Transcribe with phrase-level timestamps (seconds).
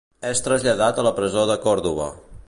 [0.29, 2.09] És traslladat a la presó de Còrdova.